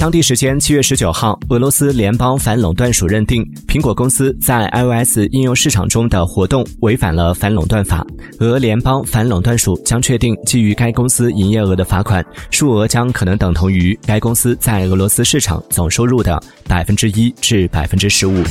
[0.00, 8.02] 当地时间七月十九号俄罗斯联邦反垄断署认定苹果公司在 ios 应用市场中的活动违反了反垄断法。
[8.38, 18.42] 俄联邦反垄断署将确定基于该公司营业额的罚款数额将可能等同于该公司在俄罗斯市场总收入的百分之一至百分之十五。